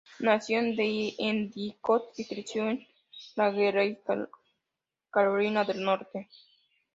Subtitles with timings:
[0.17, 0.75] Nació en
[1.19, 2.87] Endicott y creció en
[3.35, 4.01] Raleigh,
[5.11, 6.27] Carolina del Norte.